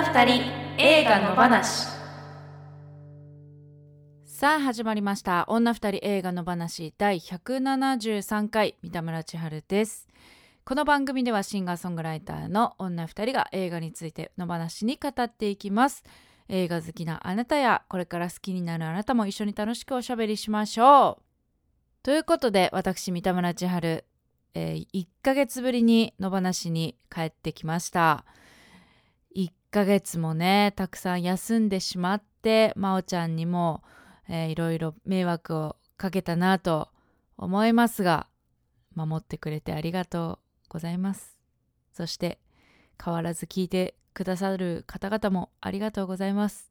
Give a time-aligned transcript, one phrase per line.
[0.00, 0.42] 女二人
[0.78, 1.86] 映画の話。
[4.24, 5.44] さあ始まりました。
[5.48, 6.94] 女二人映画の話。
[6.96, 10.08] 第173回三田村千春です。
[10.64, 16.02] この番組ではシンガーソングライターの女二人が映画についての話に語っていきます。
[16.48, 21.22] 映画好きなあなたやこれから好きになるあなたも一緒に楽しくおしゃべりしましょう。
[22.02, 24.06] ということで私三田村千春、
[24.54, 28.24] えー、1ヶ月ぶりに野放しに帰ってきました。
[29.70, 33.82] ヶ月もねたくさん休んでしまって真央ちゃんにも、
[34.28, 36.88] えー、いろいろ迷惑をかけたなと
[37.36, 38.26] 思いますが
[38.94, 41.38] 守ってくれてありがとうございます。
[41.92, 42.38] そして
[43.02, 46.70] 変わらず聞いてくださる方々もありがとうございます。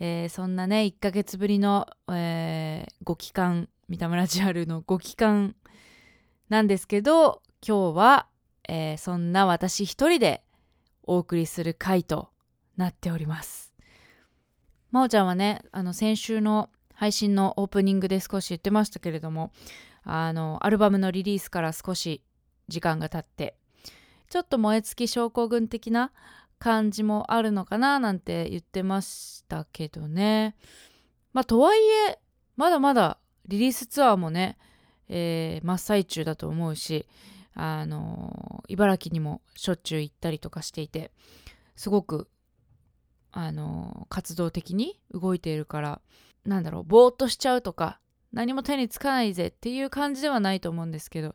[0.00, 5.54] えー、そんなね1ヶ月ぶりの、えー、ご帰還三田村千春のご帰還
[6.48, 8.26] なんですけど今日は、
[8.68, 10.42] えー、そんな私一人で
[11.02, 12.30] お送りする回と
[12.76, 13.72] なっております。
[14.90, 19.52] まおちゃんはねあの先週の配信のオープニングで少し言ってましたけれども
[20.04, 22.22] あのアルバムのリリースから少し
[22.68, 23.56] 時間が経って
[24.28, 26.12] ちょっと燃え尽き症候群的な
[26.58, 30.54] 感じもあるのかななんて言ってましたけどね
[31.32, 32.18] まあとはいえ
[32.56, 34.58] まだまだリリースツアーもね、
[35.08, 37.06] えー、真っ最中だと思うし
[37.54, 41.12] あの茨城にもしょっちゅう行ったりとかしていて
[41.76, 42.28] すごく
[43.30, 46.00] あの活動的に動いているから
[46.44, 48.00] なんだろうぼーっとしちゃうとか
[48.32, 51.34] 何も手につかないぜっていう感じではないと思うんですけど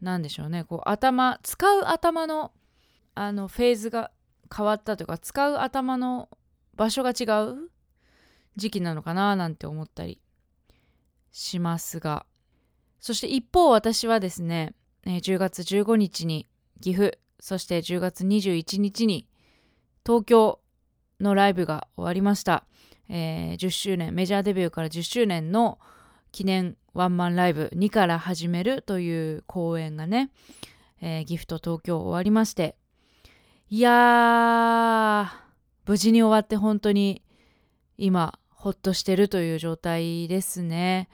[0.00, 0.64] 何でしょうね。
[0.64, 2.52] こう頭使う頭の
[3.14, 4.10] あのフェーズが
[4.54, 6.28] 変わったというか使う頭の
[6.74, 7.70] 場所が違う
[8.56, 10.20] 時期なのかななんて思ったり
[11.30, 12.26] しますが。
[13.00, 14.74] そして一方私はですね、
[15.06, 16.46] え10月15日に
[16.80, 19.28] 岐阜そして10月21日に
[20.04, 20.60] 東京
[21.20, 22.64] のライブが終わりました、
[23.08, 25.78] えー、10周年メジャーデビューから10周年の
[26.32, 30.30] 記念ワンマンライブ2から始めるという公演がね、
[31.00, 32.76] えー、岐阜と東京終わりまして
[33.70, 35.44] いやー
[35.86, 37.22] 無事に終わって本当に
[37.98, 41.08] 今ほっとしてるという状態ですね。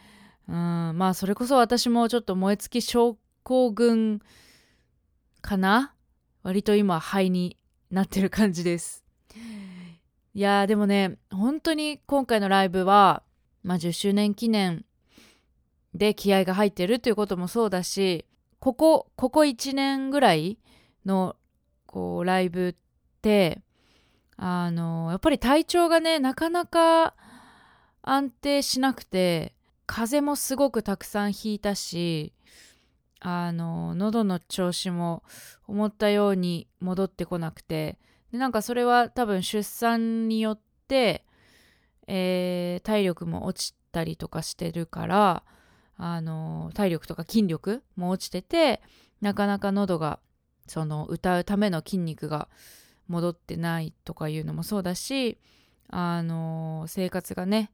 [0.48, 0.54] うん、
[0.96, 3.18] まあそれこそ私もちょっと燃え尽き症
[3.50, 4.20] 候群
[5.40, 5.92] かな？
[6.44, 7.56] 割と今肺に
[7.90, 9.04] なってる感じです。
[10.34, 13.24] いやでもね本当に今回のライブは、
[13.64, 14.84] まあ、10周年記念
[15.94, 18.24] で気合が入ってるということもそうだし
[18.60, 20.60] ここここ1年ぐらい
[21.04, 21.34] の
[21.86, 22.74] こうライブっ
[23.20, 23.62] て
[24.36, 27.16] あのやっぱり体調がねなかなか
[28.02, 29.56] 安定しなくて
[29.86, 32.32] 風もすごくたくさんひいたし
[33.20, 35.22] あの喉の調子も
[35.66, 37.98] 思ったように戻ってこなくて。
[38.32, 41.24] でなんかそれは多分出産によって、
[42.06, 45.42] えー、体力も落ちたりとかしてるから
[45.96, 48.80] あの体力とか筋力も落ちてて
[49.20, 50.20] なかなか喉が
[50.66, 52.48] その歌うための筋肉が
[53.08, 55.38] 戻ってないとかいうのもそうだし
[55.88, 57.72] あの生活がね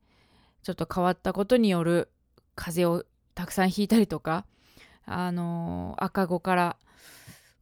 [0.62, 2.08] ちょっと変わったことによる
[2.54, 4.46] 風邪をたくさんひいたりとか
[5.06, 6.76] あの赤子から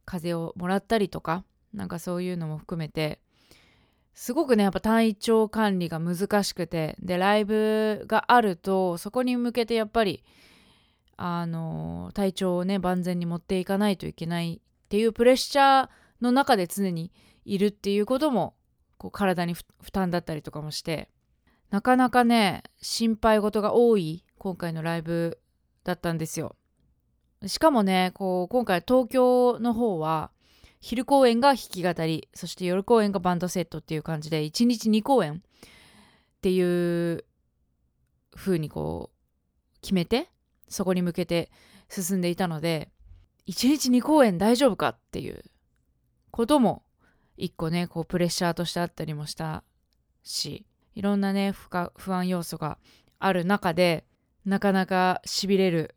[0.05, 3.19] 風邪をもらったりとかなんかそういうのも含めて
[4.13, 10.23] すごくねやっぱ体調管理が難しくてでライブがあるとそこに向けてやっぱり
[11.17, 15.89] あの体調をね万全に持っていかないといけないっていうプレッシャー
[16.21, 17.11] の中で常に
[17.43, 18.55] いるっていうことも
[18.97, 21.09] こう体に負担だったりとかもして
[21.69, 25.39] なかなかね心配事が多い今回のライブ
[25.83, 26.55] だったんですよ。
[27.47, 30.31] しかもねこう今回東京の方は
[30.81, 35.37] 昼公演が弾き語りそして夜公演がバンドセットっていう感じで1日2公演っ
[36.41, 37.25] ていう
[38.35, 40.29] 風にこう決めて
[40.67, 41.51] そこに向けて
[41.89, 42.89] 進んでいたので
[43.47, 45.43] 1日2公演大丈夫かっていう
[46.31, 46.83] ことも
[47.37, 49.63] 一個ねこうプレッシャーとしてあったりもした
[50.23, 50.65] し
[50.95, 52.77] いろんなね不安要素が
[53.19, 54.05] ある中で
[54.45, 55.94] なかなかしびれる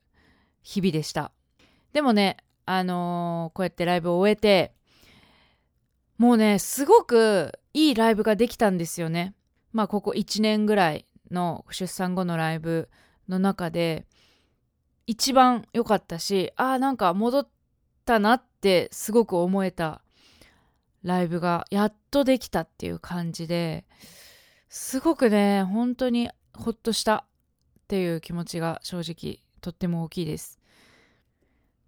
[0.68, 1.32] 日々でした。
[1.94, 2.36] でもね
[2.66, 4.74] あのー、こうやってライブを終えて
[6.18, 9.34] もうねすごくいいライブができたんですよね。
[9.72, 12.90] まあここ1年ぐらいの出産後のライブ
[13.30, 14.06] の中で
[15.06, 17.48] 一番良かったしあーなんか戻っ
[18.04, 20.02] たなってすごく思えた
[21.02, 23.86] ライブがやっとできたっていう感じで
[24.68, 27.24] すごくね本当にほっとした
[27.80, 30.57] っていう気持ちが正直とっても大きいです。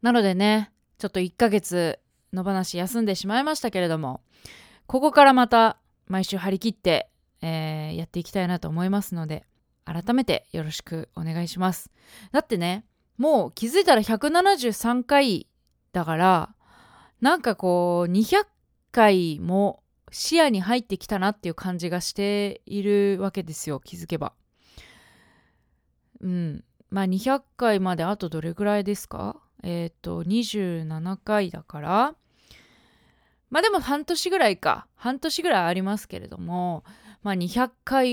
[0.03, 1.99] なのでねちょっと1ヶ月
[2.33, 4.23] の話休んでしまいましたけれども
[4.87, 7.11] ここからまた毎週張り切って、
[7.43, 9.47] えーやっていきたいなと思いますので
[9.85, 11.91] 改めてよろしくお願いします。
[12.33, 12.85] だってね
[13.19, 15.47] もう気づいたら173回
[15.93, 16.55] だから
[17.21, 18.47] なんかこう200
[18.93, 24.33] 回も視野に入ってきたなっていう感じがしているわけですよ気づけば。
[26.21, 26.65] うん。
[26.91, 29.37] まあ200回まであとどれぐらいですか？
[29.63, 32.15] えっ、と27回だから。
[33.51, 34.87] まあでも半年ぐらいか。
[34.95, 36.85] 半年ぐらいありますけれども。
[37.23, 38.09] まあ200回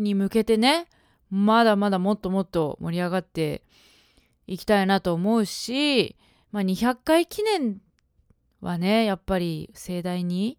[0.00, 0.86] に向けてね。
[1.30, 3.62] まだまだもっともっと盛り上がって
[4.46, 6.16] いきたいなと思うし、
[6.50, 7.80] まあ、200回記念
[8.60, 10.58] はねやっぱり盛大に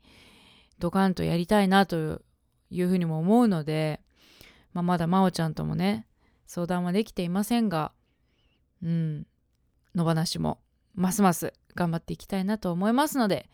[0.80, 2.22] ドカンとやりたいなと
[2.72, 4.02] いうふうにも思うので、
[4.74, 6.08] まあ、まだ真央ちゃんともね
[6.48, 7.92] 相談はできていませんが。
[8.84, 9.28] うん。
[9.96, 10.60] 野放しも
[10.96, 13.50] ますます頑張っていきたいなと思いますので、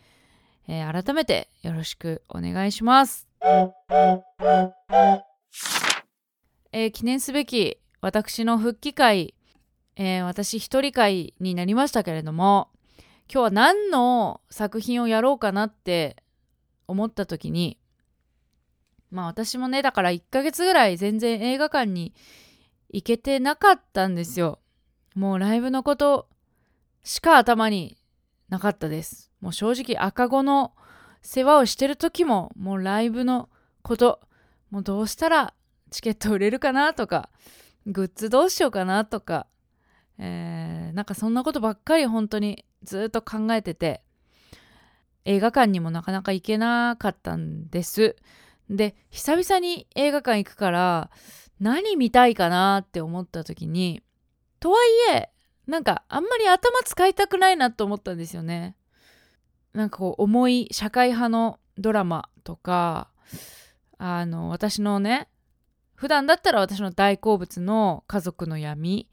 [0.67, 3.27] えー改めてよろしくお願いします。
[6.71, 9.33] えー記念すべき私の復帰会、
[9.95, 12.69] えー私一人会になりましたけれども
[13.31, 16.17] 今日は何の作品をやろうかなって
[16.87, 17.77] 思った時に
[19.11, 22.13] まあ私もねだから1ヶ月ぐらい全然映画館に
[22.89, 24.59] 行けてなかったんですよ
[25.19, 26.29] もうライブのこと
[27.03, 27.97] しか頭に
[28.47, 29.29] なかったです。
[29.41, 30.71] もう正直赤子の
[31.21, 33.49] 世話をしてる時ももうライブの
[33.81, 34.21] こと
[34.71, 35.53] もうどうしたら
[35.91, 37.29] チケット売れるかなとか
[37.85, 39.47] グッズどうしようかなとか、
[40.19, 44.01] えーなんかそんなことばっかり本当にずっと考えてて
[45.25, 48.15] 映画館にもなかなか行けなかったんです。
[48.69, 51.11] で久々に映画館行くから
[51.59, 54.01] 何見たいかなって思った時に
[54.59, 54.77] とは
[55.11, 55.29] いえ
[55.67, 58.75] なんかあんまり頭使いたくないなと思ったんですよね。
[59.73, 63.09] なんかこう重い社会派のドラマとか
[63.97, 65.27] あの私のね
[65.95, 69.09] 普段だったら私の大好物の家族の闇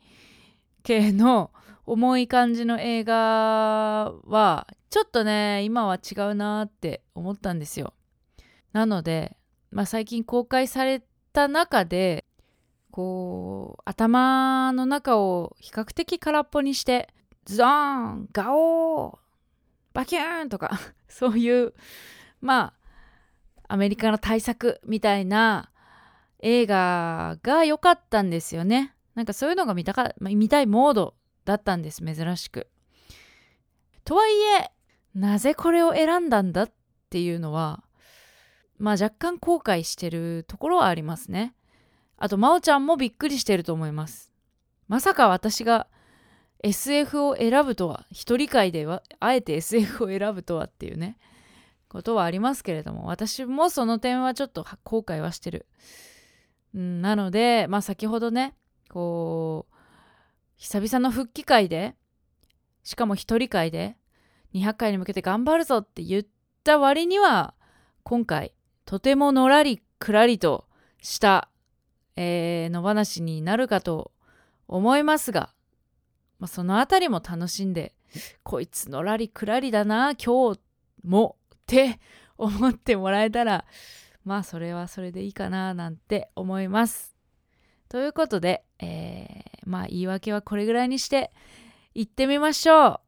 [0.82, 1.50] 系の
[1.84, 7.92] 重い感じの映画はちょっとね今は違うなって思ったんですよ。
[8.72, 9.36] なので、
[9.70, 11.02] まあ、最近公開され
[11.32, 12.25] た中で
[12.96, 17.12] こう頭の中を比較的空っぽにして
[17.44, 19.18] ズドーンガオー
[19.92, 21.74] バキューンとか そういう
[22.40, 22.72] ま
[23.68, 25.70] あアメリカの大作みたいな
[26.38, 28.94] 映画が良かったんですよね。
[29.14, 31.14] なんかそういうのが見たか、見たいモード
[31.44, 32.66] だったんです珍しく。
[34.04, 34.32] とはい
[34.62, 34.72] え
[35.14, 36.72] なぜこれを選んだんだっ
[37.10, 37.84] ていうのは
[38.78, 41.54] まあ若干後悔してるところはありますね。
[42.18, 44.32] あと真央ちゃんもびっくりしてると思います。
[44.88, 45.86] まさか私が
[46.62, 51.18] SF を選ぶとは一人会ではあえて SF を選ぶとはっていうね
[51.88, 55.66] ことはありますけれども私もその点はちょっと後悔はしてる、
[56.78, 58.54] ん、なのでまあ先ほどね
[58.88, 59.74] こう
[60.56, 61.94] 久々の復帰会で
[62.82, 63.96] しかも一人会で
[64.54, 66.22] 200回に向けて頑張るぞって言っ
[66.64, 67.54] た割には
[68.02, 68.54] 今回
[68.84, 70.66] とてものらりくらりと
[71.02, 71.48] した、
[72.16, 74.12] えー野放しになるかと
[74.68, 75.50] 思いますが、
[76.38, 77.94] まあ、そのあたりも楽しんで
[78.42, 80.60] こいつのらりくらりだな今日
[81.04, 82.00] もって
[82.38, 83.64] 思ってもらえたら
[84.24, 87.14] まあそれはそれでいいかななんて思います。
[87.88, 91.32] ということで、えーまあ言い訳はこれぐらいにして
[91.94, 93.00] 行ってみましょう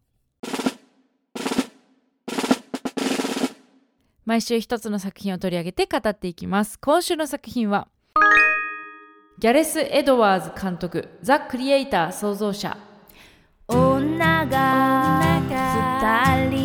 [4.26, 7.88] 毎週一つの作品を取り上げて語っていきます今週の作品は
[9.40, 12.76] ギャレス・エドワーズ監督ザ・クリエイター創造者。
[13.68, 16.57] 女が二人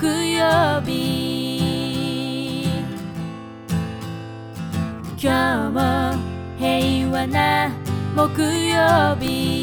[0.00, 2.68] 木曜日。
[5.20, 6.14] 今日も
[6.56, 7.72] 平和な
[8.14, 9.58] 木曜日。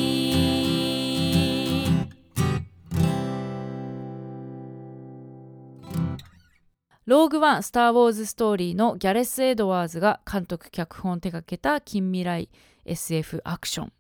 [7.06, 12.50] ローグワンスター・ウォーズ・ストーリーのギャレス・エドワーズが監督脚本を手掛けた近未来
[12.84, 13.94] SF アクション。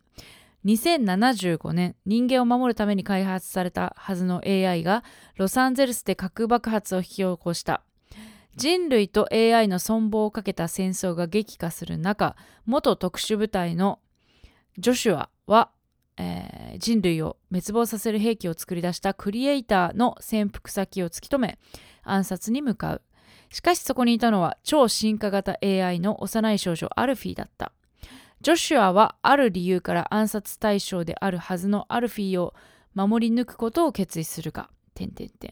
[0.65, 5.03] 2075年人間を守るために開発されたはずの AI が
[5.37, 7.83] ロサンゼルスで核爆発を引き起こした。
[8.55, 13.99] 人類と AI の存亡をかけた戦争が激化する中元特殊部隊の
[14.77, 15.71] ジョシュアは、
[16.17, 21.57] えー人類を滅亡させる兵器を作り出したクリエイターの潜伏先を突き止め
[22.03, 23.01] 暗殺に向かう。
[23.49, 27.71] しかしそこにいたのは超進化型 AI の幼い少女アルフィーだった。
[28.45, 32.53] ジョシュアはある理由から暗殺対象であるはずのアルフィーを
[32.93, 35.51] 守り抜くことを決意するが点々点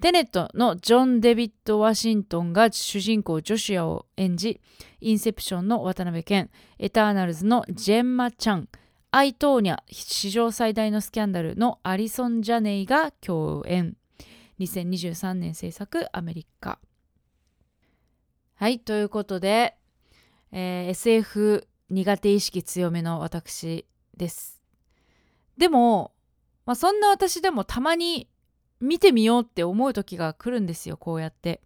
[0.00, 4.60] テネットのジョン・デビッド・ワシントンが主人公ジョシュアを演じ
[5.00, 6.50] インセプションの渡辺謙。
[6.80, 8.68] エターナルズのジェンマ・チャン。
[9.12, 13.96] アイ・トーニャ史上最大のスキャンダルのアリソン・ジャネイが共演。
[14.58, 16.80] 2023年制作アメリカ。
[18.56, 19.76] はいということで、
[20.50, 24.62] えー SF 苦手意識強めの私です。
[25.56, 26.12] でも、
[26.64, 28.28] まあ、そんな私でもたまに
[28.80, 31.60] 見てみようって思う時が来るんですよこうやって。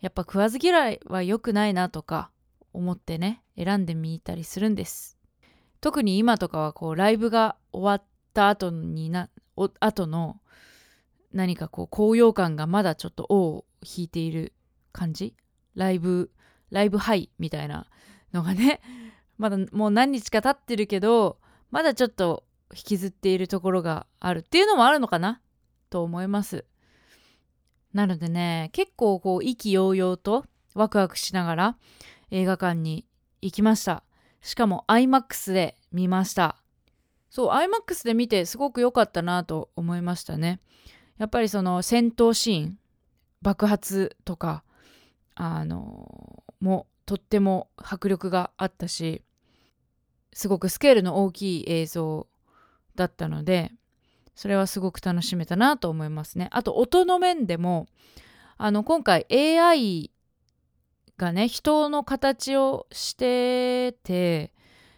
[0.00, 2.30] やっぱ食わず嫌いは良くないなとか
[2.72, 5.16] 思ってね選んでみたりするんです。
[5.80, 10.40] 特に今とかはこうライブが終わった後になお後の
[11.32, 14.52] 何かこう高揚感がまだちょっと尾を引いている
[14.92, 15.34] 感じ？
[15.74, 16.30] ライブ
[16.70, 17.86] ライブハイみたいな
[18.32, 18.80] のがね
[19.38, 21.38] まだもう何日か経ってるけど
[21.70, 25.40] まだちょっと引きずっているところがあるっていうのもあるのかな
[25.90, 26.64] と思います。
[27.92, 31.76] なのでね結構こう意気揚々とワクワクしながら
[32.30, 33.06] 映画館に
[33.40, 34.02] 行きました。
[34.42, 36.56] しかも IMAX で見ました。
[37.30, 40.60] そう IMAX で見てすごく良かったなと思いましたね。
[41.18, 42.78] やっぱりその戦闘シーン
[43.42, 44.64] 爆発とか
[45.34, 49.22] あのもとっても迫力があったし
[50.32, 52.26] すごくスケールの大きい映像
[52.94, 53.72] だったので
[54.34, 56.48] それはすごく楽しめたなと思いますね。
[56.50, 57.86] あと音の面でも
[58.58, 60.10] あの今回 AI
[61.16, 64.52] がね人の形をしてて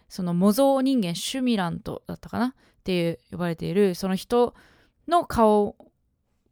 [0.09, 2.47] その模造人間シュミラントだったかな？
[2.47, 4.55] っていう呼ばれているその人
[5.07, 5.77] の顔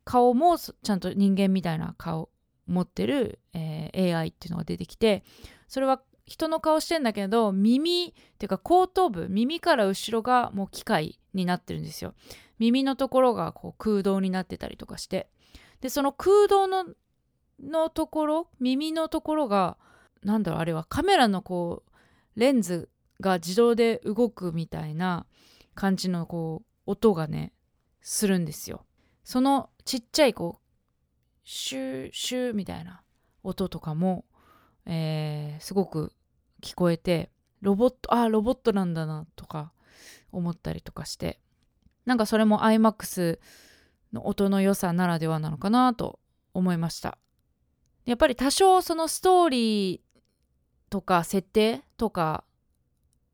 [0.06, 2.30] 顔もちゃんと人間みたいな顔
[2.68, 5.24] 持ってる、えー AI っていうのが出てきて
[5.68, 12.14] それは人の顔してんだけど耳っていうか後頭部耳から後ろがもう機械になってるんですよ。
[12.60, 15.30] 耳のところがこう空洞になってたりとかして。
[15.80, 16.86] でその空洞の
[17.64, 19.78] のところ耳のところが
[20.24, 25.26] なんだろうあれはカメラのこうレンズが自動で動くみたいな
[25.76, 27.54] 感じのこう音がね
[28.02, 28.86] するんですよ。
[29.24, 30.67] そのちっちゃいこう
[31.50, 33.02] シューシューみたいな
[33.42, 34.26] 音とかも、
[34.86, 36.12] えーすごく
[36.62, 39.72] 聞こえてロボットあーロボットなんだなとか
[40.34, 41.40] 思ったりとかして
[42.06, 43.40] なんかそれも iMAX
[44.12, 46.20] の音の良さならではなのかなと
[46.54, 47.18] 思いました。
[48.04, 50.00] やっぱり多少そのストーリー
[50.90, 52.44] とか設定とか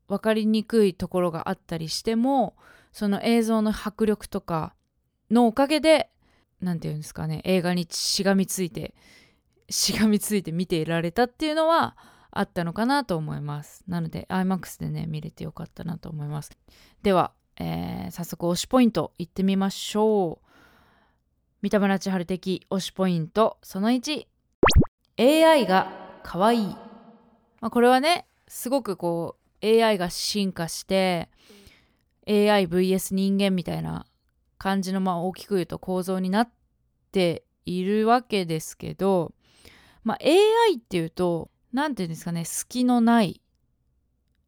[0.06, 2.54] 分かりにくいところがあったりしても
[2.92, 4.76] その映像の迫力とか
[5.32, 6.10] のおかげで
[6.64, 8.94] 何て言うんですかね映画にしがみついて
[9.70, 11.96] しがみついて見ていられたっていうのは
[12.30, 13.84] あったのかなと思います。
[13.86, 16.50] なので iMAX でね見れてよかったなと思います。
[17.02, 20.46] では、えー早速推しポイントいってみましょう。
[21.62, 26.76] 三田村千春的推しポイントその 1AI が可愛い
[27.64, 31.30] まあ、これはねすごくこう AI が進化して
[32.26, 34.04] AIVS 人間みたいな
[34.58, 36.50] 感じのまあ大きく言うと構造になっ
[37.12, 39.32] ているわけですけど、
[40.02, 43.40] まあ、AI っていうと何て言うんですかね隙のない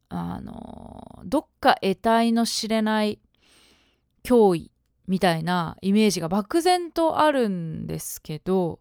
[0.09, 3.19] あのどっか得体の知れない
[4.23, 4.71] 脅威
[5.07, 8.79] みたいなイメージが漠然とあるんですけど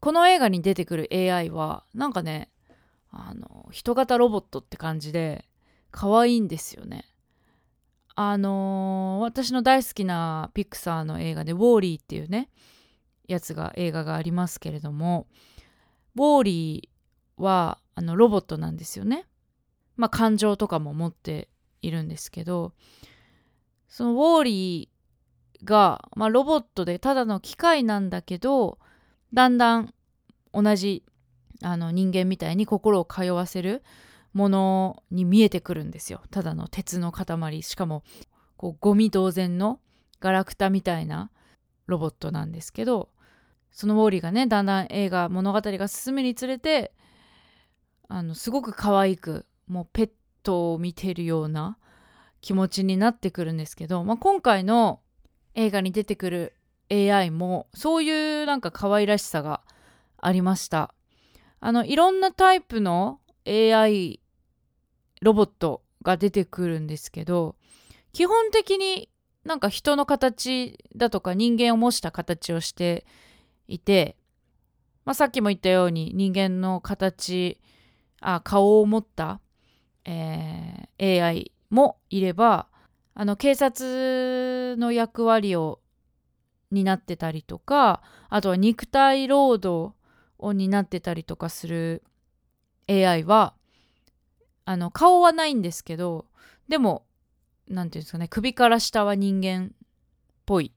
[0.00, 2.50] この映画に出てくる AI はなんかね
[3.10, 5.46] あの人型ロボットって感じで
[5.90, 7.06] 可愛いんですよね。
[8.16, 12.48] あのー私の大好きなピクサーの映画で「ウォーリー」っていうね
[13.28, 15.26] やつが映画がありますけれども
[16.16, 19.26] ウォーリーはあのロボットなんですよね。
[19.96, 21.48] まあ感情とかも持って
[21.82, 22.72] いるんですけど
[23.88, 28.78] そのウォーリーが、まあ、ロボットでただの機械なんだけど
[29.32, 29.94] だんだん
[30.52, 31.04] 同じ
[31.62, 33.82] あの人間みたいに心を通わせる
[34.36, 36.20] ものに見えてくるんですよ。
[36.30, 37.62] ただの鉄の塊。
[37.62, 38.04] しかも
[38.58, 39.80] こうゴミ同然の
[40.20, 41.30] ガラクタみたいな
[41.86, 43.08] ロボットなんですけど
[43.70, 46.92] そのウォーリーがねだんだん映画物語が進むにつれて
[48.08, 50.10] あのすごく可愛くもうペッ
[50.42, 51.78] トを見てるような
[52.42, 55.00] 気持ちになってくるんですけど、まあ、今回の
[55.54, 56.54] 映画に出てくる
[56.90, 59.62] AI もそういうなんか可愛らしさが
[60.18, 60.92] ありました。
[61.60, 64.20] あのいろんなタイプの AI
[65.26, 67.56] ロボットが出てくるんですけど
[68.12, 69.08] 基本的に
[69.44, 73.04] なんか人の形だとか人間を模した形をして
[73.66, 74.16] いて、
[75.04, 77.58] まあ、さっきも言ったように人間の形
[78.20, 79.40] あ顔を持った、
[80.04, 82.68] えー AI もいれば
[83.14, 85.80] あの警察の役割を
[86.70, 89.94] 担ってたりとかあとは肉体労働
[90.38, 92.02] を担ってたりとかする
[92.88, 93.55] AI は
[94.66, 96.26] あの顔はないんですけど
[96.68, 97.06] でも
[97.68, 99.76] 何て言うんですかね首から下は人間っ
[100.44, 100.72] ぽい、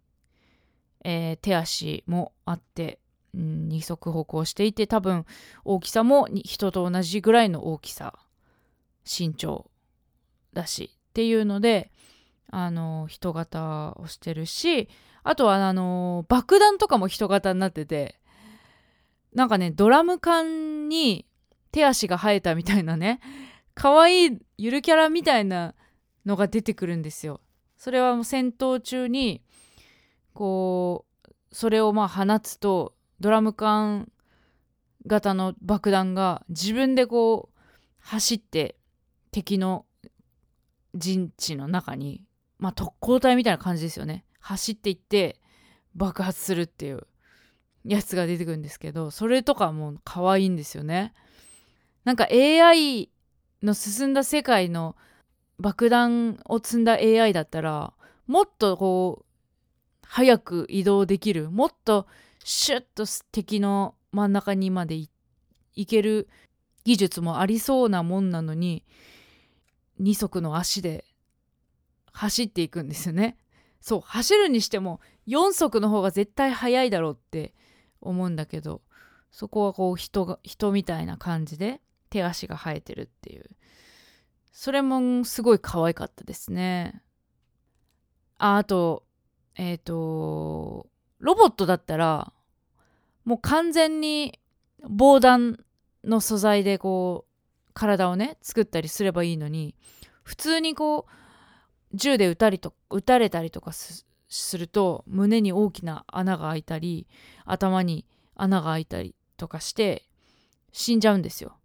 [1.03, 2.99] えー手足もあって、
[3.33, 5.25] うん二足歩行していて多分
[5.63, 8.13] 大きさも人と同じぐらいの大きさ
[9.05, 9.69] 身長
[10.53, 11.91] だしっていうので
[12.49, 14.89] あの人型をしてるし
[15.23, 18.19] あとはあの爆弾とかも人型になってて
[19.33, 21.27] なんかねドラム缶に
[21.71, 23.19] 手足が生えたみたいなね
[23.79, 25.73] 可愛いゆるキャラみたいな
[26.25, 27.39] のが出てくるんですよ。
[27.77, 29.41] それはもう戦闘中に
[30.33, 34.11] こうそれをまあ放つとドラム缶
[35.07, 37.59] 型の爆弾が自分でこう
[37.99, 38.75] 走って
[39.31, 39.85] 敵の
[40.93, 42.25] 陣地の中に
[42.57, 45.39] まあ特攻隊みたいな感じですよね走っていって
[45.95, 47.07] 爆発するっていう
[47.85, 51.13] やつが出てくるんですけどそれとかも可愛いんですよね
[52.03, 53.09] なんか AI
[53.63, 54.95] の進んだ世界の
[55.59, 57.93] 爆弾を積んだ AI だったら
[58.27, 59.25] もっとこう
[60.05, 62.07] 早く移動できるもっと
[62.43, 65.09] シュッと敵の真ん中にまで行
[65.85, 66.29] ける
[66.83, 68.83] 技術もありそうなもんなのに
[70.01, 71.05] 2足の足で
[72.11, 73.37] 走っていくんですよね。
[73.81, 77.53] そう走るにしても4足の方が絶対速いだろうって
[78.01, 78.81] 思うんだけど
[79.31, 83.45] そこはこう人が人みたいな感じで手足が生えてるっていう
[84.51, 87.01] それもすごい可愛かったですね。
[88.37, 89.03] ああと
[89.55, 90.87] えっ、と
[91.19, 92.33] ロボットだったら
[93.25, 94.39] もう完全に
[94.81, 95.63] 防弾
[96.03, 99.75] の素材でこう体をね作ったりすればいいのに
[100.23, 101.11] 普通にこう
[101.93, 104.05] 銃で撃たりと撃たれたりとかす
[104.57, 107.07] ると胸に大きな穴が開いたり
[107.45, 110.07] 頭に穴が開いたりとかして
[110.71, 111.58] 死んじゃうんですよ。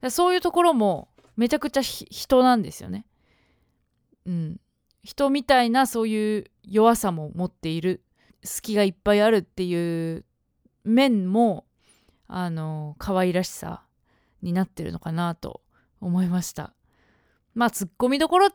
[0.00, 3.06] だそういうところもめちゃくちゃ人なんですよね。
[4.26, 4.60] うん。
[5.02, 8.02] 人みたいなそういう弱さも持っている
[8.44, 10.24] 隙がいっぱいあるっていう
[10.84, 11.66] 面も
[12.26, 13.82] あの可愛らしさ
[14.42, 15.62] になってるのかなと
[16.00, 16.74] 思いました。
[17.54, 18.50] まあツッコミどころ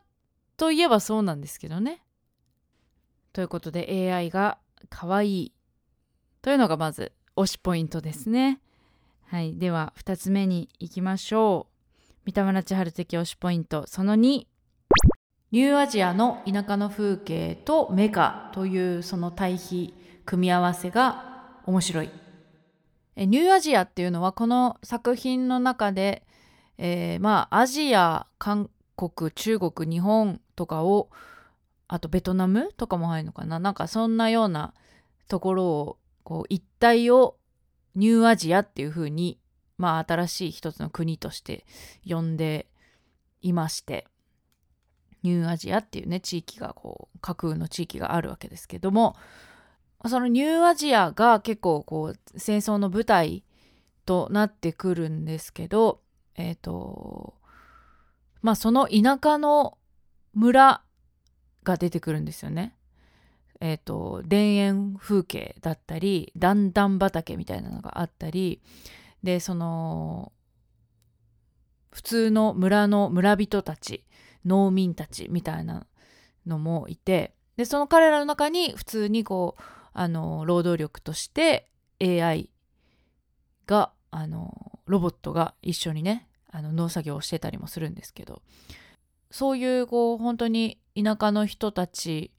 [0.58, 2.02] といえばそうなんですけどね。
[3.34, 4.58] ということで AI が
[4.90, 5.54] 可愛い
[6.42, 8.62] というのがまず推しポイントですね。
[9.28, 12.12] はい、では2つ目に行きましょう。
[12.26, 19.94] 三田村千春的推しポイントその2ニューアジアの田舎の風景とメカというその対比
[20.26, 22.10] 組み合わせが面白い。
[23.16, 26.24] ニューアジアっていうのはこの作品の中で、
[26.78, 31.10] えーまあアジア韓国中国日本とかを
[31.88, 34.74] あとベトナムとかも入るのかななんかそんなような
[35.28, 37.38] ところをこう一帯を
[37.96, 39.40] ニューアジアっていう風に
[39.78, 41.66] まあ新しい一つの国として
[42.08, 42.68] 呼んで
[43.42, 44.08] いまして
[45.24, 49.16] ニューアジアっていうね地域がこう架空の地域があるわけですけども
[50.08, 53.44] そのニューアジアが結構こう戦争の舞台
[54.06, 56.02] となってくるんですけど
[56.36, 57.34] えっ、と
[58.42, 59.78] まあその田舎の
[60.34, 60.82] 村
[61.64, 62.75] が出てくるんですよね。
[63.62, 68.62] えっ、と田園風景だったり段々畑みたいなのがあったり
[69.24, 70.32] でその
[71.92, 74.04] 普通の村の村人たち
[74.46, 75.88] 農民たちみたいな
[76.46, 79.62] のもいてでその彼らの中に普通にこう
[79.94, 81.70] あの労働力として
[82.02, 82.50] AI
[83.66, 88.42] があのロボットが一緒にねあの農作業をしてたりもするんですけど
[89.32, 92.32] そういうこう本当に田舎の人たち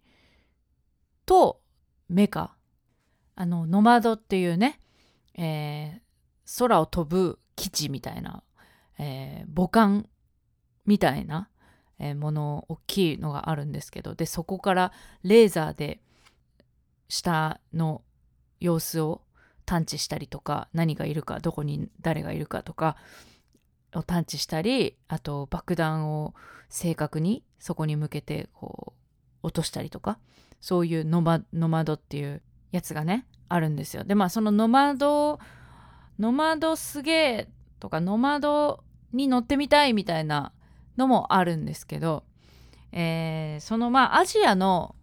[1.26, 1.60] と
[2.08, 2.54] メカ。
[3.34, 4.80] あのノマドっていうね、
[5.34, 6.06] えー
[6.58, 8.44] 空を飛ぶ基地みたいな、
[8.98, 10.08] えー母艦
[10.86, 11.50] みたいな、
[11.98, 16.00] えーもの大きいのがあるんですけどでそこからレーザーで
[17.08, 18.02] 下の
[18.60, 19.22] 様子を
[19.66, 22.96] 探知したりとか何がいるかどこに誰がいるかとか
[23.94, 26.34] を探知したりあと爆弾を
[26.68, 29.05] 正確にそこに向けてこう
[29.46, 30.18] 落としたりとか
[30.60, 34.02] そういうノマノマドっていうやつがねあるんですよ。
[34.02, 35.38] でまあそのノマド
[36.18, 38.82] ノマドすげえとかノマド
[39.12, 40.52] に乗ってみたいみたいな
[40.96, 42.24] のもあるんですけど、
[42.90, 44.96] えーそのまあアジアの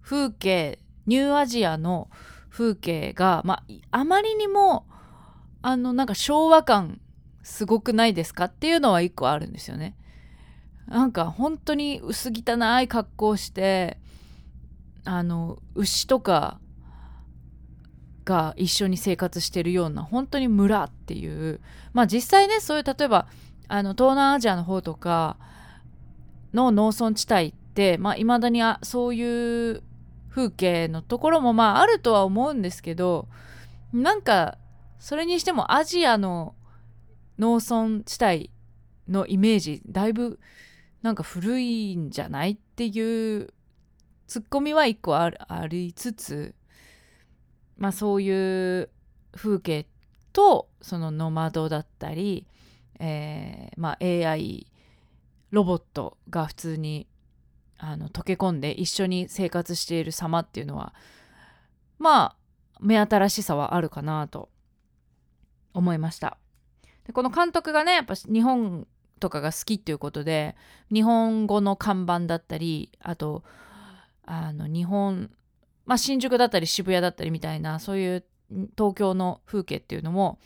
[0.00, 2.08] 風景ニューアジアの
[2.50, 4.86] 風景が、まあ、あまりにも
[5.60, 7.00] あのなんか昭和感
[7.42, 9.96] すごくないですかっていうのは一個あるんですよね。
[10.88, 13.98] なんか本当に薄汚い格好をして
[15.04, 16.58] あの牛とか
[18.24, 21.60] が一緒に生活してるような本当に村っていう。
[21.92, 23.26] まあ実際ねそういう例えば
[23.68, 25.36] あの東南アジアの方とか
[26.52, 29.82] の農村地帯ってまあ未だにあそういう
[30.30, 33.28] 風景のところもまああるとは思うんですけど
[33.92, 34.58] なんか
[34.98, 36.54] それにしてもアジアの
[37.38, 38.50] 農村地帯
[39.08, 40.38] のイメージだいぶ
[41.04, 43.52] なんか古いんじゃないっていう
[44.26, 46.54] ツッコミは一個あありつつ
[47.76, 48.88] まあそういう
[49.30, 49.86] 風景
[50.32, 52.46] とそのノマドだったり、
[53.00, 54.66] えーまあ、AI
[55.50, 57.06] ロボットが普通に
[57.76, 60.94] あの溶け込んで一緒に生活している様っていうのは
[61.98, 62.36] まあ
[62.80, 64.48] 目新しさはあるかなと
[65.74, 66.38] 思いました。
[67.06, 68.86] でこの監督がねやっぱ日本
[69.20, 70.56] とかが好きっていうことで
[70.92, 73.42] 日本語の看板だったりあと
[74.24, 75.30] あの日本、
[75.86, 78.24] まあ、新宿だったり渋谷だったりみたいなそういう
[78.76, 80.38] 東京の風景っていうのも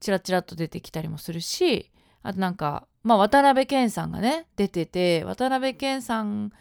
[0.00, 1.90] チラチラと出てきたりもするし
[2.22, 6.52] あとなんかまあ渡辺謙さんがね出てて渡辺謙さん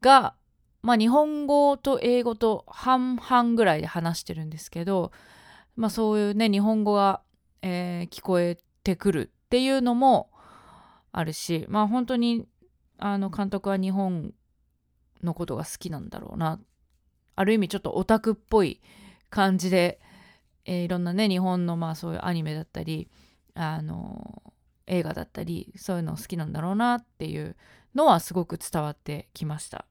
[0.00, 0.34] が
[0.82, 5.12] まあ日本語と英語と半々ぐらいで話してるんですけど
[5.76, 7.20] まあそういうね日本語が、
[7.62, 10.30] えー聞こえてくるっていうのも
[11.16, 12.46] あるしまあ本当に
[12.98, 14.34] あの監督は日本
[15.22, 16.60] のことが好きなんだろうな
[17.34, 18.82] ある意味ちょっとオタクっぽい
[19.30, 19.98] 感じで、
[20.66, 23.08] えーいろんなね日本のまあそういうアニメだったり
[23.54, 24.42] あの
[24.86, 27.56] 映画だったりそういうの好きなんだろうなっていう
[27.94, 29.86] のはすごく伝わってきました。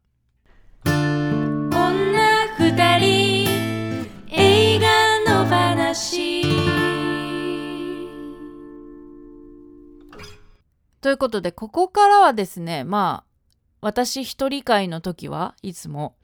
[11.06, 16.16] ということでここからはですねまあ私一人会の時はいつも、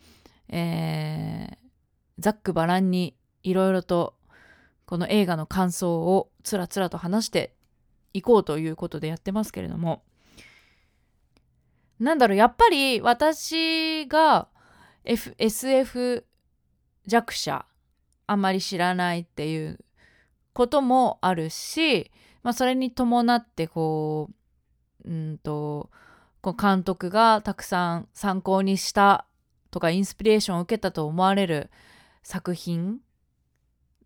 [0.49, 1.57] えー
[2.17, 4.15] ざっくばらんにいろいろと
[4.87, 7.53] この映画の感想をつらつらと話して
[8.13, 10.01] いこうということでやってますけれども。
[11.99, 14.47] なんだろうやっぱり私が、
[15.03, 16.25] F、SF
[17.05, 17.65] 弱者
[18.25, 19.79] あんまり知らないっていう
[20.53, 22.09] こともあるし、
[22.41, 24.40] まあ、それに伴ってこう
[25.05, 25.89] うんと
[26.41, 29.25] こう監督がたくさん参考にした
[29.69, 31.69] とかインスピレーションを受けたと思われる
[32.23, 32.99] 作品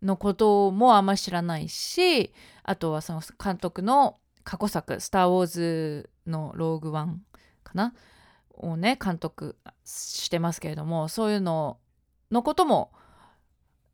[0.02, 2.32] のこともあんま知らないし
[2.62, 7.22] あとはその監督の過去作「スター・ウォーズ」の「ローグ・ワン」
[7.64, 7.94] かな
[8.54, 11.78] をね監督してますけれどもそういうの
[12.30, 12.92] のことも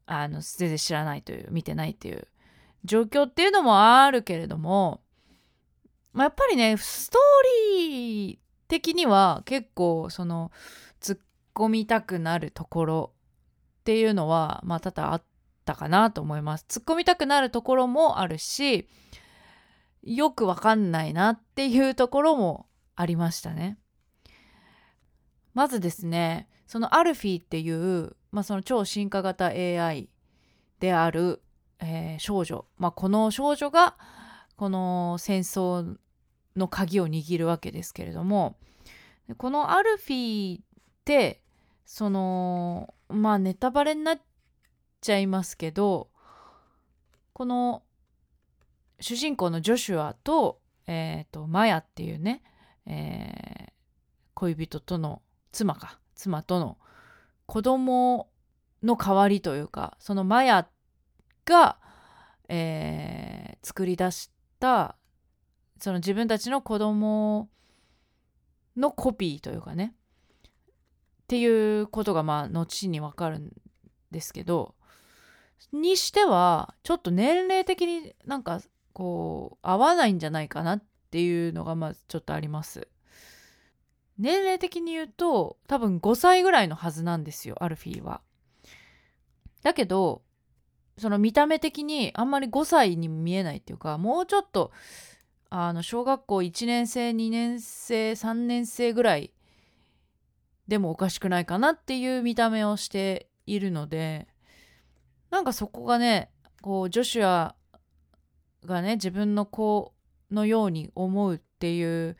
[0.06, 2.26] あの全然知らないという見てないっていう
[2.84, 5.02] 状況っていうのもあるけれども、
[6.12, 10.50] まあ、やっぱりねストーリー的には結構その
[11.00, 11.18] 突っ
[11.54, 13.12] 込みたくなるところ
[13.80, 15.22] っていうのはまあ多々あっ
[15.64, 16.66] たかなと思います。
[16.68, 18.88] 突っ込みたくなるところもあるし
[20.02, 23.78] よくわかんないなっていうところもありましたね。
[25.54, 30.08] まずですねそのアルフィーっていう、まあ、その超進化型 AI
[30.80, 31.42] である、
[31.78, 33.96] えー少女、まあ、この少女が
[34.62, 35.96] この戦争
[36.54, 38.54] の鍵を握るわけですけれども
[39.36, 40.62] このアルフィーっ
[41.04, 41.42] て
[41.84, 44.20] そのまあネタバレになっ
[45.00, 46.10] ちゃいますけど
[47.32, 47.82] この
[49.00, 52.44] 主人公のジョシュアと,、えー、とマヤっていうね、
[52.86, 53.72] えー
[54.34, 56.78] 恋人との妻か妻との
[57.46, 58.28] 子供
[58.84, 60.68] の代わりというかそのマヤ
[61.46, 61.78] が、
[62.48, 64.28] えー作り出し
[64.62, 64.94] た
[65.80, 67.48] その自分たちの子供
[68.76, 69.94] のコピーというかね
[70.44, 73.50] っていうことがまあ後にわかるん
[74.12, 74.76] ですけど
[75.72, 78.60] にしてはちょっと年齢的になんか
[78.92, 82.88] こう合わないんじゃないかなっていうのがまずちょっとあります。
[84.18, 88.20] 年齢的に言うと多分5歳ぐらいのはずなんですよアルフィーは。
[89.62, 90.22] だけど
[91.02, 94.72] その見た目的にあんまり5歳に見えないっていうかもうちょっと
[95.50, 99.34] あの小学校1年生2年生3年生ぐらい
[100.66, 104.28] でもおかしくないかなっていう見た目をしているので
[105.30, 106.30] なんかそこがね
[106.62, 107.54] こうジョシュア
[108.64, 109.92] がね自分の子
[110.30, 112.16] のように思うってっていう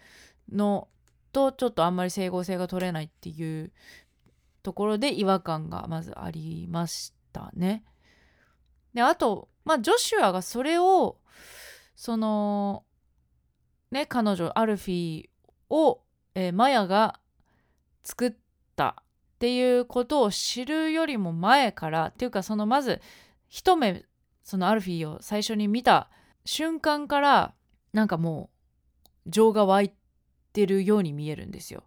[0.53, 0.87] の
[1.33, 3.73] とちょっとあんまり整合性が取れないっていう
[4.63, 7.83] ところで違和感がまずありましたね。
[8.95, 11.19] であと、まあ、ジョシュアがそれを
[11.95, 12.85] その
[13.91, 15.29] ね彼女アルフィー
[15.71, 16.03] を、
[16.35, 17.21] えーマヤが
[18.05, 18.35] 作っ
[18.77, 19.05] たっ
[19.39, 23.01] ていうことを知るよりも前からっていうかそのまず
[23.49, 24.05] 一目
[24.43, 26.11] そのアルフィーを最初に見た
[26.45, 27.55] 瞬間から
[27.93, 28.51] なんかも
[29.27, 29.93] う情が湧い
[30.53, 31.85] てるように見えるんですよ。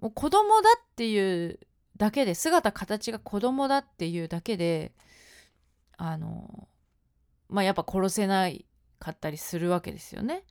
[0.00, 1.58] もう子供だっていう
[1.96, 4.92] だけで姿形が子供だっていうだけで
[5.96, 6.68] あの
[7.48, 8.66] まあやっぱ殺せない
[8.98, 10.44] かったりするわけですよね。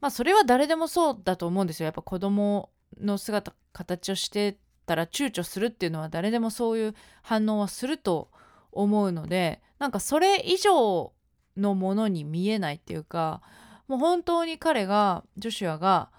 [0.00, 1.86] まあそれは誰でもそうだと思うんですよ。
[1.86, 8.30] やっぱ子供の姿形をしてたら躊躇するっていうのは誰でもそういう反応はすると
[8.70, 11.12] 思うのでなんかそれ以上
[11.56, 13.42] のものに見えないっていうか
[13.88, 16.10] もう本当に彼がジョシュアが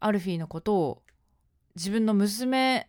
[0.00, 1.02] アルフィーのことを
[1.74, 2.88] 自分の娘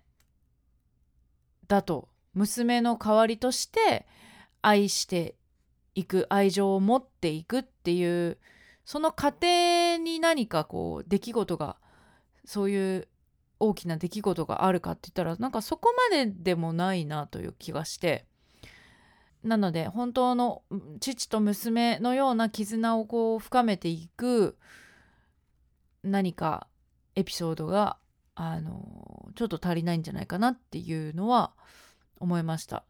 [1.69, 2.09] だと。
[2.33, 4.05] 娘の代わりとして
[4.61, 5.35] 愛して
[5.95, 8.37] いく愛情を持っていくっていう
[8.85, 11.77] その過程に何かこう出来事が
[12.45, 13.07] そういう
[13.59, 18.25] 大きな出来事があるかって言ったらなんかそこまででもないなという気がして。
[19.41, 20.63] なので本当の
[20.99, 24.57] 父と娘のような絆をこう深めていく
[26.03, 26.67] 何か
[27.15, 27.97] エピソードが
[28.35, 31.53] あのちょっと足りないんじゃないかなっていうのは
[32.19, 32.83] 思いました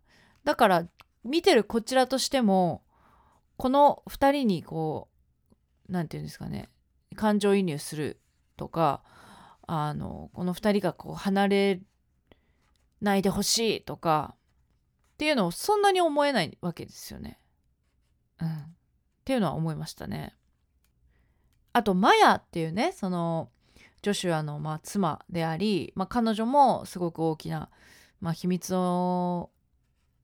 [0.44, 0.86] だから
[1.24, 2.84] 見てるこちらとしても
[3.58, 5.10] この2人にこ
[5.90, 6.70] う何て言うんですかね
[7.16, 8.20] 感情移入する
[8.56, 9.04] とか
[9.68, 11.82] あのこの2人がこう離れ
[13.02, 14.36] ないでほしいとか
[15.14, 17.40] っていうのをそんなに思えないわけですよね。
[18.42, 18.52] うん、っ
[19.26, 20.34] ていうのは思いましたね。
[21.74, 23.50] あとマヤっていうねその
[24.02, 27.70] ジョシュアのまあ妻であり、まあ、彼女もすごく大きな、
[28.22, 29.50] まあ、秘密を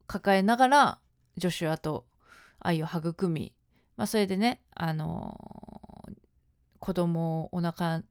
[0.07, 0.99] 抱えながら
[1.37, 2.05] ジョシュアと
[2.59, 3.53] 愛を育み、
[3.97, 5.75] まあ、それでね、あのー
[6.85, 8.03] 子供をお腹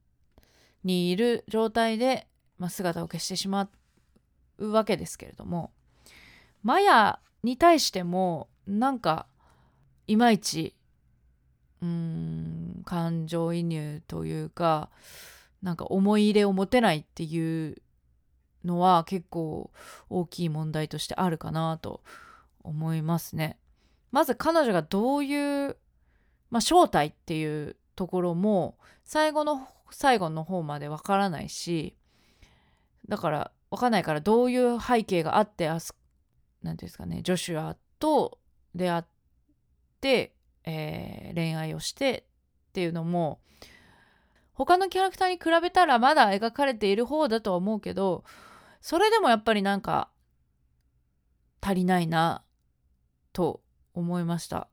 [0.83, 3.69] にいる状態で、まあ、姿を消してしま
[4.57, 5.71] うわけですけれども
[6.61, 9.27] マヤに対してもなんか
[10.07, 10.75] いまいち
[11.81, 14.89] うん感情移入というか
[15.61, 17.77] なんか思い入れを持てないっていう
[18.65, 19.71] のは結構
[20.09, 22.01] 大きい問題としてあるかなと
[22.63, 23.57] 思いますね。
[24.11, 25.77] まず彼女がどういう、
[26.49, 31.95] まあ、正体っていうところも最後の最後の方までわからないし
[33.07, 35.95] だからわかんないからどういう背景があってあす
[36.63, 38.39] なんていうんですかねジョシュアと
[38.73, 39.03] 出会っ
[40.01, 42.25] て、えー恋愛をして
[42.69, 43.39] っていうのも
[44.53, 48.23] 他のキャラクターに比べたらまだ描かれている方だとは思うけど
[48.85, 50.09] それでもやっぱりなんか
[51.59, 52.43] 足りないな
[53.33, 53.63] と
[53.95, 54.67] 思いました。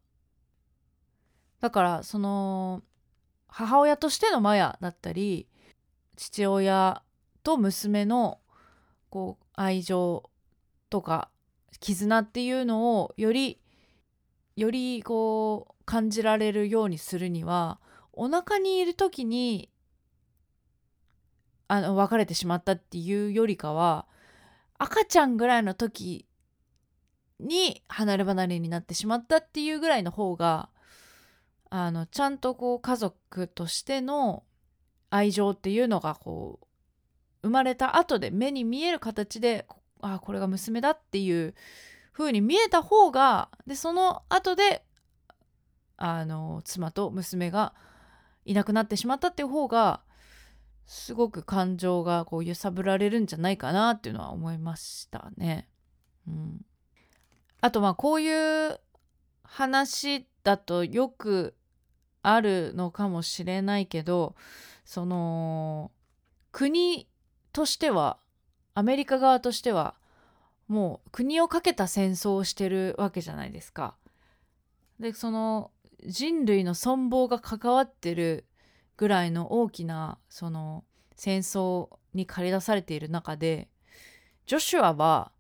[1.63, 2.83] だからその
[3.49, 5.49] 母親としてのマヤだったり
[6.17, 7.01] 父親
[7.43, 8.39] と娘の
[9.09, 10.29] こう愛情
[10.91, 11.31] とか
[11.81, 13.63] 絆っていうのをより
[14.57, 17.81] よりこう感じられるようにするには
[18.13, 19.71] お腹にいる時に
[21.69, 24.07] あの別れてしまったっていうよりかは
[24.79, 26.27] 赤ちゃんぐらいの時
[27.41, 30.69] に離れ離れになってしまったっていうぐらいの方が
[31.71, 34.45] あのちゃんとこう家族としての
[35.11, 36.67] 愛情っていうのがこう
[37.43, 39.67] 生まれた後で目に見える形で
[40.01, 41.55] ああこれが娘だっていう
[42.13, 44.85] 風に見えた方がでその後で
[45.97, 47.75] あの妻と娘が
[48.45, 50.01] いなくなってしまったっていう方が
[50.87, 55.69] すごく感情がこう揺さぶられるんじゃないかなっていうのは思いましたね。
[56.27, 56.65] うん、
[57.61, 58.81] あとまあこういう
[59.43, 61.55] 話だとよく
[62.23, 64.35] あるのかもしれないけど
[64.85, 65.91] その
[66.53, 67.09] 国
[67.53, 68.19] としては
[68.75, 69.95] アメリカ側としては
[70.69, 73.95] もう国をかけた戦争をしてるわけじゃないですか。
[74.99, 75.71] でその
[76.07, 78.47] 人類の存亡が関わってる
[79.03, 80.85] ぐらいの大きなその
[81.17, 83.69] 戦争に駆り出されている中で
[84.47, 85.33] ジョシュアは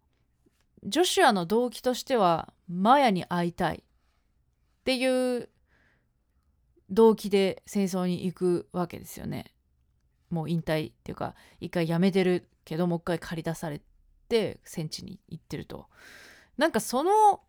[0.82, 5.48] ジョシュアの動機としてはマヤに会いたいっていう
[6.90, 9.52] 動機で戦争に行くわけですよね。
[10.28, 13.80] もう引退っていうか一回辞めてるけどもう一回駆り出され
[14.28, 15.86] て戦地に行ってると。
[16.56, 17.42] なんかその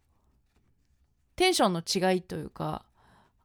[1.36, 2.86] テンションの違いというか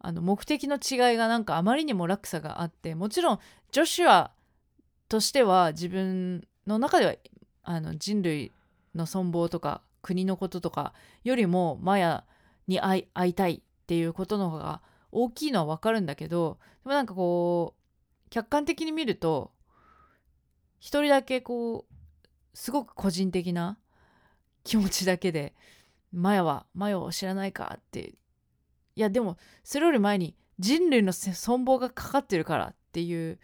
[0.09, 3.39] あの目的の違いがなんかあまりにも落差があってもちろん
[3.73, 4.31] ジョシュア
[5.11, 7.15] としては自分の中では
[7.63, 8.51] あの人類
[8.95, 10.95] の存亡とか国のこととか
[11.25, 12.25] よりもマヤ
[12.69, 14.81] に会いたいっていうことの方が
[15.13, 19.53] 大きいのは分かるんだけどでもなんかこう客観的に見ると
[20.79, 21.95] 一人だけこう
[22.55, 23.77] すごく個人的な
[24.65, 25.55] 気持ちだけで
[26.15, 28.15] マヤはマヤを知らないかって
[28.99, 33.39] いやでもそれより前に人類の存亡がかかってるからっていう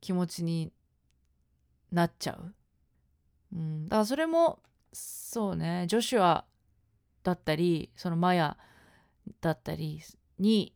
[0.00, 0.72] 気持ちに
[1.90, 2.54] なっちゃう。
[3.52, 4.60] うん、だからそれも
[4.92, 6.44] そうねジョシュア
[7.24, 8.56] だったりそのマヤ
[9.40, 10.00] だったり
[10.38, 10.72] に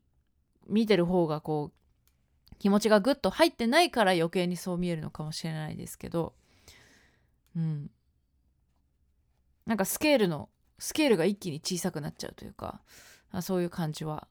[0.66, 6.34] 見てる方がこう気持ちがグッと入ってないから余計にそう見えるのかもしれないですけど。
[7.54, 7.90] うん。
[9.66, 10.48] なんかスケールの
[10.80, 12.80] スケールが一気に小さくなっちゃうというか。
[13.40, 14.28] そういう感じは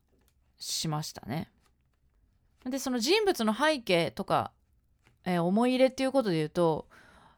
[0.58, 1.52] しましたね。
[2.66, 4.52] でその人物の背景とか、
[5.24, 6.88] えー、思い入れっていうことで言うと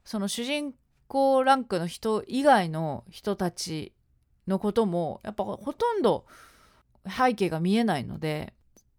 [0.06, 0.74] その主人
[1.08, 3.94] 公ランクの人以外の人たち
[4.48, 6.26] のこともやっぱほとんど
[7.06, 8.54] 背景が見えないので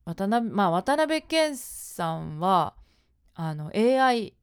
[0.05, 2.75] 渡辺,、まあ、渡辺謙さんは
[3.35, 4.35] あの AI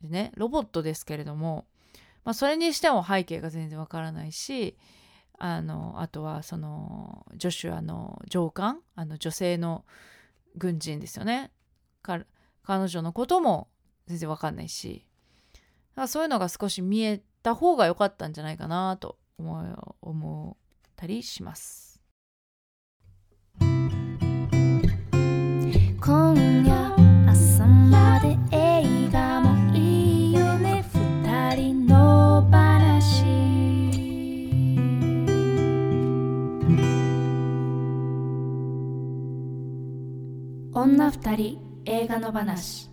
[0.00, 1.66] でねロボットですけれども、
[2.24, 4.76] まあ、それにしても背景が全然わからないし
[5.38, 9.84] あのあとはそのジョシュアの上官あの女性の
[10.56, 11.50] 軍人ですよね
[12.02, 12.24] 彼
[12.88, 13.68] 女のことも
[14.06, 15.06] 全然わかんないし
[16.08, 22.00] そういうのが少し見えた方が良かったんじゃないかなと思思ったりします。
[26.00, 26.34] 今
[26.66, 26.94] 夜
[27.26, 28.36] 朝まで
[40.76, 42.90] 女二人映画の話。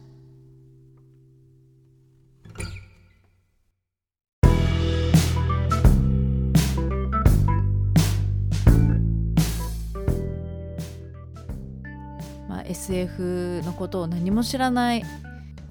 [12.48, 15.04] まあ、SF のことを何も知らない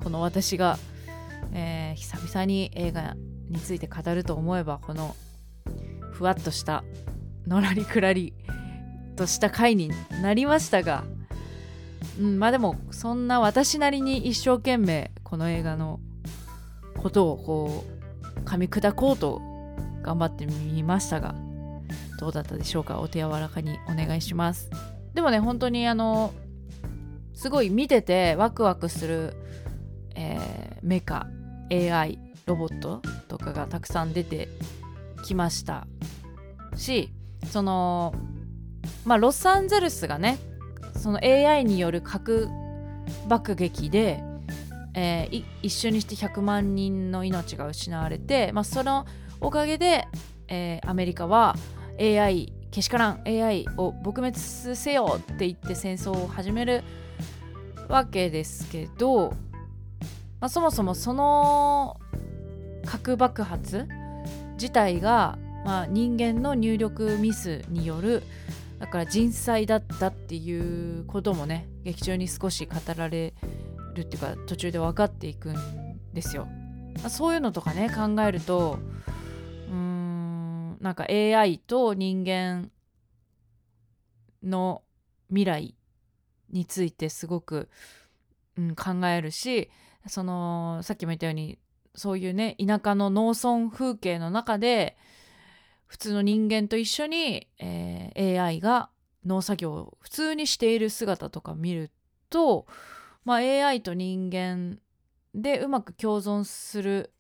[0.03, 0.79] この私が、
[1.53, 3.15] えー、久々に映画
[3.49, 5.15] について語ると思えばこの
[6.11, 6.83] ふわっとした
[7.47, 8.35] のらりくらり
[9.15, 11.05] とした回になりましたが、
[12.19, 16.01] うん、まあでもそんな私なりに一生懸命この映画の
[16.99, 17.85] ことをこ
[18.37, 19.41] う噛み砕こうと
[20.03, 21.35] 頑張ってみましたが
[22.19, 23.01] どうだったでしょうか？
[23.01, 24.71] お手柔らかにお願いします。
[25.15, 26.33] でもね本当にあの
[27.35, 29.35] すごい見ててワクワクする、
[30.15, 31.27] えー、メカ
[31.71, 34.49] AI ロボットとかがたくさん出て
[35.25, 35.87] きました
[36.77, 37.11] し
[37.47, 38.15] その
[39.05, 40.39] まあロサンゼルスがね
[40.97, 42.49] その AI による核
[43.29, 44.23] 爆撃で、
[44.95, 49.07] えー、一緒にして100万人の命が失われて、まあ、その
[49.41, 50.07] おかげで、
[50.49, 51.57] えー、アメリカは
[51.99, 54.37] AI けしからん AI を撲滅
[54.77, 56.85] せよって言って戦争を始める
[57.89, 59.31] わけですけど、
[60.41, 62.01] まあ、そもそもその
[62.87, 63.89] 核爆発
[64.55, 68.23] 自体が、まあ、人間の入力ミスによる
[68.81, 73.35] だから人災だったっていうこともね劇中に少し語られ
[73.95, 76.49] るっていうか途中で分かっていくんですよ。
[77.09, 78.79] そういうのとかね考えると
[79.69, 82.71] うーんなんか AI と人間
[84.43, 84.83] の
[85.29, 85.75] 未来
[86.51, 87.69] についてすごく、
[88.57, 89.71] うん、考えるし
[90.07, 91.59] そのさっきも言ったように
[91.95, 94.97] そういうね田舎の農村風景の中で
[95.91, 98.91] 普通の人間と一緒に、えー、AI が
[99.27, 101.91] 農作業を普通にしている姿とか見る
[102.31, 102.69] と、
[103.25, 104.79] まあ、AI と人間
[105.35, 107.13] でうまく共存する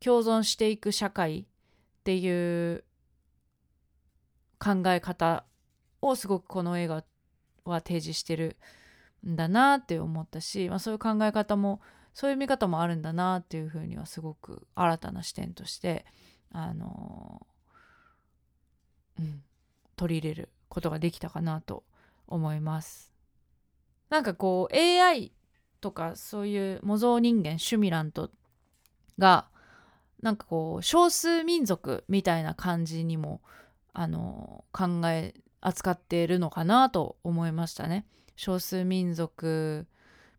[0.00, 1.44] 共存していく社会っ
[2.02, 2.82] ていう
[4.58, 5.44] 考え方
[6.02, 7.04] をすごくこの映画
[7.64, 8.56] は提示してる
[9.24, 11.80] んだなって思ったし、まあ、そういう考え方も
[12.12, 16.06] そういう見方もあるんだなっていうふうにはすごく新たな視点として
[16.50, 17.46] あの
[19.18, 19.42] うん、
[19.96, 21.84] 取り入れることができたかなと
[22.26, 23.12] 思います。
[24.10, 25.32] なんかこう AI
[25.80, 28.30] とかそういう模造人間シュミラント
[29.18, 29.48] が
[30.22, 33.40] なんかこう少数民族みたいな感じにも
[33.92, 38.06] あの考え扱っているのかなと思いましたね。
[38.36, 39.86] 少数民族、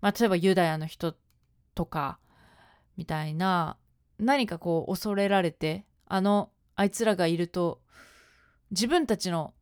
[0.01, 1.15] まあ、例えばユダヤの人
[1.75, 2.19] とか
[2.97, 3.77] みたいな
[4.17, 7.81] 何かこう恐れられてあのあいつらがいると
[8.71, 9.53] 自分たちの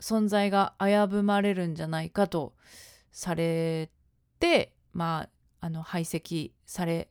[0.00, 2.54] 存在が危ぶまれるんじゃないかと
[3.12, 3.90] され
[4.38, 5.28] てま
[5.60, 7.08] ああの排斥され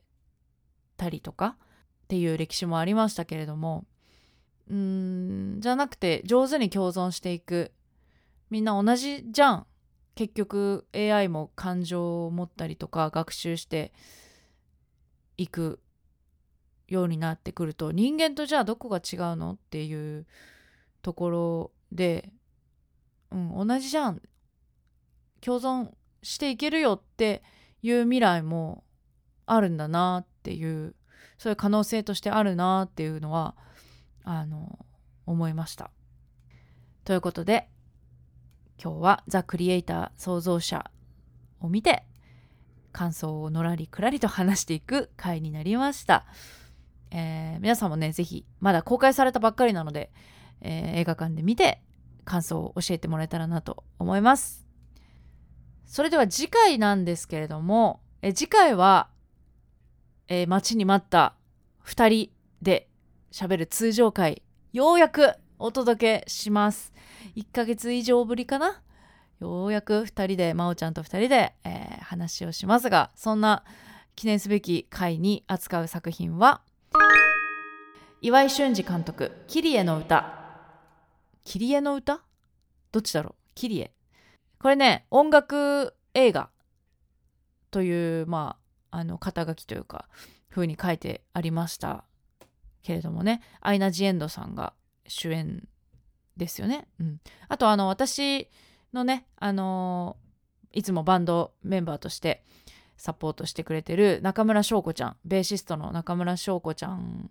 [0.96, 1.56] たりとか
[2.04, 3.84] っていう歴史もありましたけれども
[4.70, 7.72] うんじゃなくて上手に共存していく。
[8.48, 9.66] みんな同じじゃん。
[10.14, 13.92] 結局 AI も感情を持ったりとか学習して
[15.36, 15.78] いく
[16.88, 19.52] ようになってくると人間とじゃあどこが違うの？
[19.52, 20.24] っていう
[21.06, 22.32] ところで、
[23.30, 24.20] うん、同じじゃん
[25.40, 25.90] 共存
[26.24, 27.44] していけるよって
[27.80, 28.82] いう未来も
[29.46, 30.96] あるんだなっていう
[31.38, 33.54] そういう可能性としてあるなっていうのは
[34.24, 34.84] あの
[35.26, 35.92] 思いました。
[37.04, 37.68] ということで
[38.82, 40.90] 今日はザ・クリエイター創造者
[41.60, 42.04] を見て
[42.90, 46.26] 感想をのらりくらりと話していく回になりました。
[47.12, 50.10] えー、皆さんもね、ぜひ、まだ公開されたばっかりなので、
[50.60, 51.80] えー、映画館で見て
[52.24, 54.66] 感想を教えてもらえたらなと思います。
[55.86, 59.08] それでは次回なんですけれども、え次回は、
[60.28, 61.34] えー、待ちに待った
[61.84, 62.30] 2人
[62.60, 62.88] で
[63.30, 64.42] 喋る通常回、
[64.72, 66.92] ようやくお届けします。
[67.36, 68.82] 1ヶ月以上ぶりかな？
[69.38, 73.64] ようやく2人で、真央ちゃんと2人で、えー、話をしますが、そんな
[74.16, 76.62] 記念すべき回に扱う作品は、
[78.22, 80.42] 岩井俊二監督「キリエの歌」
[81.46, 82.22] キリエの歌？
[82.90, 83.52] どっちだろう？
[83.54, 83.92] キリエ
[84.58, 86.50] これね音楽映画
[87.70, 88.56] というま
[88.90, 90.08] ああの肩書きというか
[90.50, 92.04] 風に書いてありました。
[92.82, 94.72] けれどもねアイナ・ジ・エンドさんが
[95.06, 95.68] 主演
[96.36, 96.88] ですよね。
[96.98, 98.48] うん、あとあの私
[98.92, 100.16] のねあの
[100.72, 102.42] いつもバンドメンバーとして
[102.96, 107.30] サポートしてくれてる中村翔子ちゃんベーシストの中村翔子ちゃん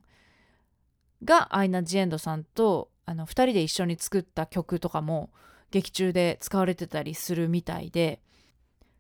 [1.26, 5.30] がアイナ・ジ・エンドさんとあの2人で一緒に作った曲とかも
[5.72, 8.22] 劇中で使われてたりするみたいで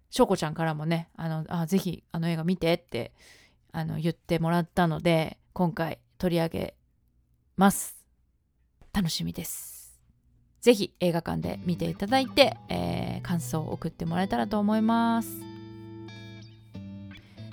[0.09, 3.11] 翔子ちゃんからもねあのあぜひあの映画見てって
[3.71, 6.75] あの言ってもらったので今回取り上げ
[7.57, 7.95] ます。
[8.93, 9.99] 楽しみです。
[10.61, 15.54] ぜひ映画館で見ていただいて、えー、感想を送ってもらえたらと思います。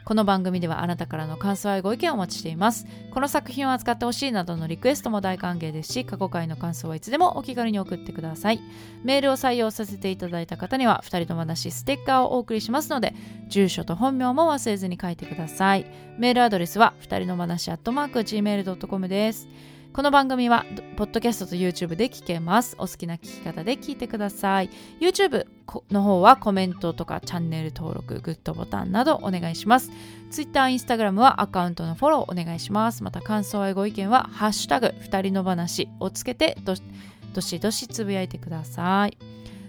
[0.05, 2.87] この番組ではあなたからの感想やご意見をお待ちしています。
[3.13, 8.61] この作品を扱ってほしいなどのリクエストも大歓迎ですし過去回の感想はいつでもお気軽に送ってください。
[9.05, 13.15] メールを採用させていただいた方には2人の話ステッカーをお送りしますので
[13.49, 15.87] 住所と本名も忘れずに書いてください。
[16.19, 19.49] メールアドレスは2人の話アットマーク Gmail.com です。
[19.93, 20.65] この番組は
[20.97, 22.77] ポッドキャストと YouTube で聞けます。
[22.79, 24.71] お好きな聞き方で聞いてください。
[25.01, 25.47] YouTube
[25.91, 29.91] の方はコメントとかチャンネル登録グッドボタンなどお願いします。
[30.31, 33.05] Twitter、Instagram はアカウントのフォローお願いします。
[33.05, 39.19] また感想やご意見はハッシュタグ二人の話をつけてどしどしつぶやいてください。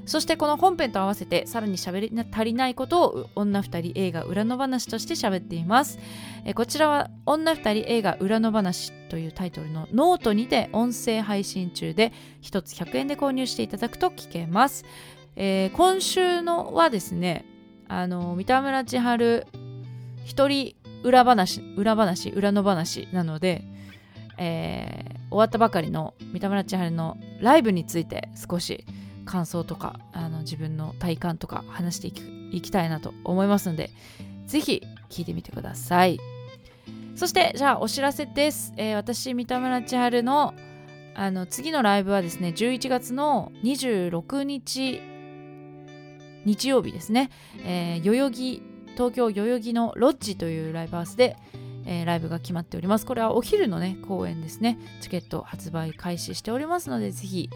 [0.06, 6.00] そしてこの本編と合わせてさらに喋り足りないことを女二人映画裏の話として喋っています。
[6.46, 14.84] えこちらは女二人映画裏の話というタイトルのノートにて音声配信中で1つ100円で購入していただくと聞けます。
[15.36, 17.46] えー、今週のはですね、
[17.88, 19.48] あの三田村千春
[20.26, 23.64] 一人裏話、裏話、裏の話なので、
[24.38, 28.86] えー、終わったばかりの三田村千春のライブについて少し
[29.26, 32.08] 感想とかあの自分の体感とか話して
[32.56, 33.90] いきたいなと思いますので
[34.46, 36.20] ぜひ聞いてみてください。
[37.16, 40.54] そしてじゃあお知らせです、えー、私三田村千春の
[41.16, 45.00] あの次のライブはですね11月の26日
[46.46, 47.30] 日曜日ですね、
[47.64, 48.64] えー、代々木
[48.94, 51.38] 東京代々木のロッジというライブハウスで、
[51.86, 53.06] えー、ライブが決まっております。
[53.06, 54.80] これはお昼のね公演ですね。
[55.02, 57.50] チケット発売開始しておりますのでぜひ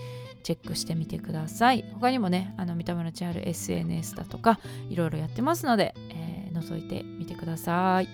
[0.44, 1.86] チェックしてみてください。
[1.94, 4.60] 他にもねあの三田村千春 SNS だとか
[4.90, 8.10] いろいろやってますので、えー、覗いてみてください。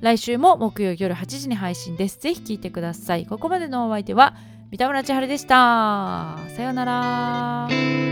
[0.00, 2.18] 来週も木曜夜8時に配信です。
[2.18, 3.26] ぜひ聞いてください。
[3.26, 4.34] ここまでのお相手は
[4.70, 6.38] 三田村千春でした。
[6.56, 8.11] さようなら。